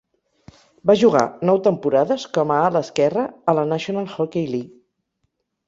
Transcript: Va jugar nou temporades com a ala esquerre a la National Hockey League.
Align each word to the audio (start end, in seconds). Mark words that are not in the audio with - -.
Va 0.91 0.95
jugar 1.01 1.25
nou 1.49 1.59
temporades 1.67 2.25
com 2.39 2.55
a 2.55 2.59
ala 2.71 2.83
esquerre 2.87 3.27
a 3.53 3.57
la 3.61 3.69
National 3.77 4.11
Hockey 4.17 4.47
League. 4.57 4.77